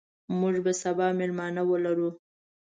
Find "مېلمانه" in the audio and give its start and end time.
1.19-1.61